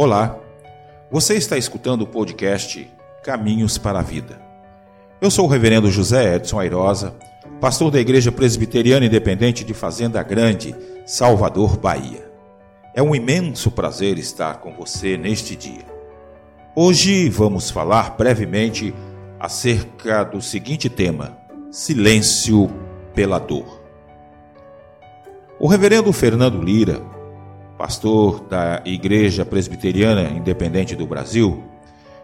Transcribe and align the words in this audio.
Olá, 0.00 0.38
você 1.10 1.34
está 1.34 1.58
escutando 1.58 2.02
o 2.02 2.06
podcast 2.06 2.88
Caminhos 3.20 3.78
para 3.78 3.98
a 3.98 4.02
Vida. 4.02 4.40
Eu 5.20 5.28
sou 5.28 5.44
o 5.44 5.48
Reverendo 5.48 5.90
José 5.90 6.36
Edson 6.36 6.60
Airosa, 6.60 7.16
pastor 7.60 7.90
da 7.90 7.98
Igreja 7.98 8.30
Presbiteriana 8.30 9.06
Independente 9.06 9.64
de 9.64 9.74
Fazenda 9.74 10.22
Grande, 10.22 10.72
Salvador, 11.04 11.76
Bahia. 11.76 12.30
É 12.94 13.02
um 13.02 13.12
imenso 13.12 13.72
prazer 13.72 14.18
estar 14.18 14.60
com 14.60 14.72
você 14.72 15.16
neste 15.16 15.56
dia. 15.56 15.84
Hoje 16.76 17.28
vamos 17.28 17.68
falar 17.68 18.16
brevemente 18.16 18.94
acerca 19.40 20.22
do 20.22 20.40
seguinte 20.40 20.88
tema: 20.88 21.36
silêncio 21.72 22.70
pela 23.16 23.40
dor. 23.40 23.82
O 25.58 25.66
Reverendo 25.66 26.12
Fernando 26.12 26.62
Lira 26.62 27.17
pastor 27.78 28.40
da 28.40 28.82
Igreja 28.84 29.46
Presbiteriana 29.46 30.28
Independente 30.28 30.96
do 30.96 31.06
Brasil, 31.06 31.62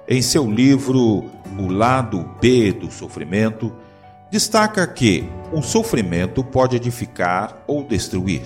em 0.08 0.20
seu 0.20 0.50
livro 0.50 1.30
O 1.56 1.68
Lado 1.68 2.28
B 2.40 2.72
do 2.72 2.90
Sofrimento, 2.90 3.72
destaca 4.32 4.84
que 4.84 5.24
o 5.52 5.62
sofrimento 5.62 6.42
pode 6.42 6.74
edificar 6.74 7.62
ou 7.68 7.84
destruir. 7.84 8.42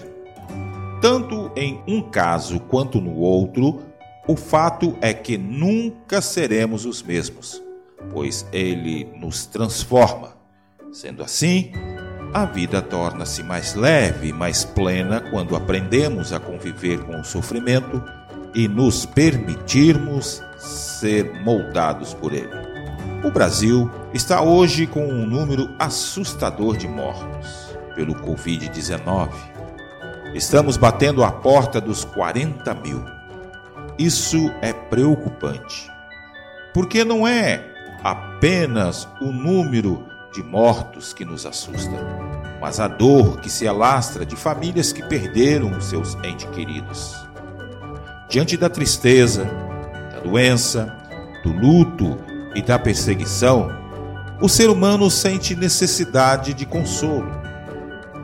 Tanto 1.01 1.51
em 1.57 1.81
um 1.89 2.03
caso 2.03 2.61
quanto 2.61 3.01
no 3.01 3.17
outro, 3.17 3.81
o 4.27 4.37
fato 4.37 4.95
é 5.01 5.15
que 5.15 5.39
nunca 5.39 6.21
seremos 6.21 6.85
os 6.85 7.03
mesmos, 7.03 7.63
pois 8.13 8.47
ele 8.53 9.09
nos 9.17 9.47
transforma. 9.47 10.37
Sendo 10.93 11.23
assim, 11.23 11.73
a 12.33 12.45
vida 12.45 12.83
torna-se 12.83 13.43
mais 13.43 13.75
leve 13.75 14.33
mais 14.33 14.65
plena 14.65 15.21
quando 15.21 15.57
aprendemos 15.57 16.33
a 16.33 16.39
conviver 16.39 17.01
com 17.05 17.21
o 17.21 17.25
sofrimento 17.25 18.03
e 18.55 18.69
nos 18.69 19.07
permitirmos 19.07 20.43
ser 20.59 21.33
moldados 21.43 22.13
por 22.15 22.33
ele. 22.33 22.51
O 23.25 23.31
Brasil 23.31 23.91
está 24.13 24.43
hoje 24.43 24.87
com 24.87 25.07
um 25.07 25.27
número 25.27 25.71
assustador 25.79 26.77
de 26.77 26.87
mortos 26.87 27.77
pelo 27.95 28.15
Covid-19. 28.15 29.31
Estamos 30.35 30.77
batendo 30.77 31.25
a 31.25 31.33
porta 31.33 31.81
dos 31.81 32.05
40 32.05 32.75
mil. 32.75 33.05
Isso 33.99 34.53
é 34.61 34.73
preocupante, 34.73 35.91
porque 36.73 37.05
não 37.05 37.27
é 37.27 37.65
apenas 38.05 39.09
o 39.21 39.33
número 39.33 40.07
de 40.33 40.43
mortos 40.43 41.13
que 41.13 41.25
nos 41.25 41.47
assusta, 41.47 41.97
mas 42.61 42.81
a 42.81 42.89
dor 42.89 43.41
que 43.41 43.51
se 43.51 43.67
alastra 43.67 44.27
de 44.27 44.37
famílias 44.37 44.93
que 44.93 45.03
perderam 45.03 45.71
os 45.71 45.87
seus 45.87 46.15
entes 46.25 46.49
queridos. 46.51 47.15
Diante 48.29 48.57
da 48.57 48.69
tristeza, 48.69 49.45
da 50.13 50.21
doença, 50.21 50.95
do 51.43 51.53
luto 51.53 52.19
e 52.55 52.61
da 52.61 52.79
perseguição, 52.79 53.71
o 54.41 54.49
ser 54.49 54.71
humano 54.71 55.11
sente 55.11 55.57
necessidade 55.57 56.53
de 56.55 56.67
consolo. 56.67 57.31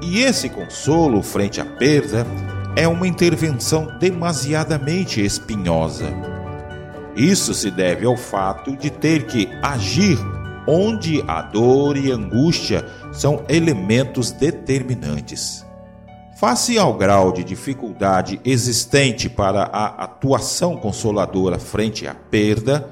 E 0.02 0.20
esse 0.20 0.48
consolo 0.48 1.22
frente 1.22 1.60
à 1.60 1.64
perda 1.64 2.26
é 2.76 2.86
uma 2.86 3.06
intervenção 3.06 3.96
demasiadamente 3.98 5.24
espinhosa. 5.24 6.12
Isso 7.16 7.54
se 7.54 7.70
deve 7.70 8.04
ao 8.04 8.16
fato 8.16 8.76
de 8.76 8.90
ter 8.90 9.26
que 9.26 9.48
agir 9.62 10.18
onde 10.66 11.22
a 11.26 11.42
dor 11.42 11.96
e 11.96 12.10
angústia 12.10 12.86
são 13.12 13.44
elementos 13.48 14.30
determinantes. 14.30 15.64
Face 16.36 16.76
ao 16.78 16.94
grau 16.94 17.32
de 17.32 17.44
dificuldade 17.44 18.40
existente 18.44 19.28
para 19.28 19.64
a 19.64 20.04
atuação 20.04 20.76
consoladora 20.76 21.58
frente 21.58 22.06
à 22.06 22.14
perda, 22.14 22.90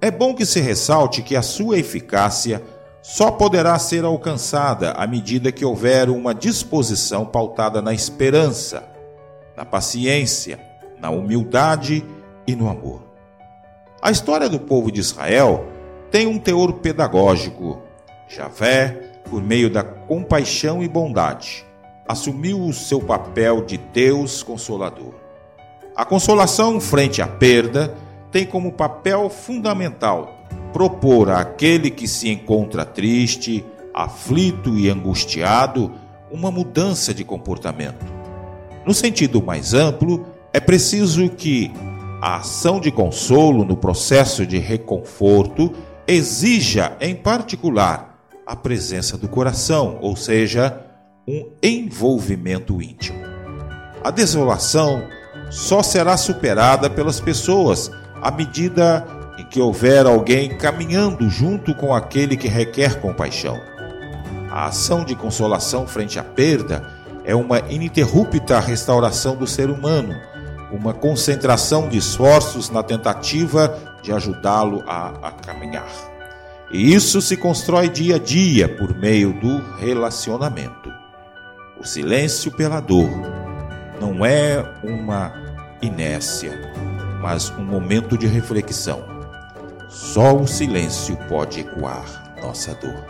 é 0.00 0.10
bom 0.10 0.34
que 0.34 0.46
se 0.46 0.60
ressalte 0.60 1.22
que 1.22 1.36
a 1.36 1.42
sua 1.42 1.78
eficácia 1.78 2.62
só 3.02 3.30
poderá 3.30 3.78
ser 3.78 4.04
alcançada 4.04 4.92
à 4.92 5.06
medida 5.06 5.52
que 5.52 5.64
houver 5.64 6.08
uma 6.08 6.34
disposição 6.34 7.26
pautada 7.26 7.82
na 7.82 7.92
esperança, 7.92 8.84
na 9.56 9.64
paciência, 9.64 10.58
na 11.00 11.10
humildade 11.10 12.04
e 12.46 12.54
no 12.54 12.68
amor. 12.68 13.02
A 14.00 14.10
história 14.10 14.48
do 14.48 14.58
povo 14.58 14.90
de 14.90 15.00
Israel 15.00 15.66
tem 16.12 16.26
um 16.26 16.38
teor 16.38 16.74
pedagógico. 16.74 17.80
Javé, 18.28 18.88
por 19.28 19.42
meio 19.42 19.70
da 19.70 19.82
compaixão 19.82 20.82
e 20.82 20.88
bondade, 20.88 21.64
assumiu 22.06 22.60
o 22.60 22.72
seu 22.72 23.00
papel 23.00 23.64
de 23.64 23.78
Deus 23.78 24.42
consolador. 24.42 25.14
A 25.96 26.04
consolação 26.04 26.78
frente 26.80 27.22
à 27.22 27.26
perda 27.26 27.94
tem 28.30 28.44
como 28.44 28.72
papel 28.72 29.28
fundamental 29.30 30.38
propor 30.72 31.30
àquele 31.30 31.90
que 31.90 32.06
se 32.06 32.30
encontra 32.30 32.84
triste, 32.84 33.64
aflito 33.92 34.78
e 34.78 34.88
angustiado 34.88 35.92
uma 36.30 36.50
mudança 36.50 37.12
de 37.12 37.24
comportamento. 37.24 38.04
No 38.86 38.94
sentido 38.94 39.42
mais 39.42 39.74
amplo, 39.74 40.26
é 40.52 40.60
preciso 40.60 41.28
que 41.28 41.70
a 42.20 42.36
ação 42.36 42.80
de 42.80 42.90
consolo 42.90 43.64
no 43.64 43.76
processo 43.76 44.46
de 44.46 44.58
reconforto 44.58 45.72
exija, 46.06 46.96
em 47.00 47.14
particular, 47.14 48.18
a 48.46 48.56
presença 48.56 49.16
do 49.16 49.28
coração, 49.28 49.98
ou 50.00 50.16
seja, 50.16 50.80
um 51.26 51.50
envolvimento 51.62 52.82
íntimo. 52.82 53.18
A 54.02 54.10
desolação 54.10 55.02
só 55.50 55.82
será 55.82 56.16
superada 56.16 56.90
pelas 56.90 57.20
pessoas 57.20 57.90
à 58.20 58.30
medida 58.30 59.06
em 59.38 59.44
que 59.44 59.60
houver 59.60 60.06
alguém 60.06 60.56
caminhando 60.56 61.28
junto 61.30 61.74
com 61.74 61.94
aquele 61.94 62.36
que 62.36 62.48
requer 62.48 63.00
compaixão. 63.00 63.60
A 64.50 64.66
ação 64.66 65.04
de 65.04 65.14
consolação 65.14 65.86
frente 65.86 66.18
à 66.18 66.24
perda 66.24 66.86
é 67.24 67.34
uma 67.34 67.60
ininterrupta 67.60 68.58
restauração 68.58 69.36
do 69.36 69.46
ser 69.46 69.70
humano, 69.70 70.14
uma 70.72 70.92
concentração 70.92 71.88
de 71.88 71.96
esforços 71.96 72.68
na 72.68 72.82
tentativa 72.82 73.91
de 74.02 74.12
ajudá-lo 74.12 74.82
a, 74.86 75.28
a 75.28 75.32
caminhar. 75.32 75.88
E 76.70 76.94
isso 76.94 77.20
se 77.20 77.36
constrói 77.36 77.88
dia 77.88 78.16
a 78.16 78.18
dia 78.18 78.68
por 78.68 78.94
meio 78.96 79.32
do 79.32 79.58
relacionamento. 79.76 80.90
O 81.78 81.84
silêncio 81.84 82.50
pela 82.50 82.80
dor 82.80 83.10
não 84.00 84.24
é 84.24 84.64
uma 84.82 85.32
inércia, 85.82 86.58
mas 87.20 87.50
um 87.50 87.64
momento 87.64 88.16
de 88.16 88.26
reflexão. 88.26 89.04
Só 89.88 90.34
o 90.34 90.46
silêncio 90.46 91.16
pode 91.28 91.60
ecoar 91.60 92.34
nossa 92.40 92.74
dor. 92.74 93.04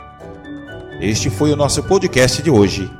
Este 1.00 1.30
foi 1.30 1.52
o 1.52 1.56
nosso 1.56 1.82
podcast 1.82 2.42
de 2.42 2.50
hoje. 2.50 2.90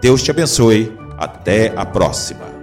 Deus 0.00 0.22
te 0.22 0.30
abençoe. 0.30 0.96
Até 1.16 1.72
a 1.76 1.84
próxima. 1.84 2.57